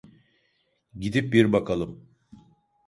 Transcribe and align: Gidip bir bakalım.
Gidip 0.99 1.33
bir 1.33 1.53
bakalım. 1.53 2.09